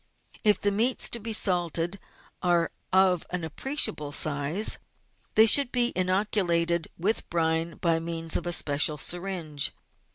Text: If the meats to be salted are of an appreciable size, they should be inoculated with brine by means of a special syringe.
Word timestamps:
If 0.43 0.59
the 0.59 0.71
meats 0.71 1.07
to 1.09 1.19
be 1.19 1.31
salted 1.31 1.99
are 2.41 2.71
of 2.91 3.23
an 3.29 3.43
appreciable 3.43 4.11
size, 4.11 4.79
they 5.35 5.45
should 5.45 5.71
be 5.71 5.93
inoculated 5.95 6.87
with 6.97 7.29
brine 7.29 7.75
by 7.77 7.99
means 7.99 8.35
of 8.35 8.47
a 8.47 8.51
special 8.51 8.97
syringe. 8.97 9.71